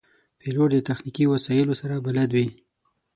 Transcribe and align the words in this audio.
پیلوټ 0.39 0.69
د 0.73 0.77
تخنیکي 0.89 1.25
وسایلو 1.33 1.73
سره 1.81 1.95
بلد 2.05 2.29
وي. 2.35 2.47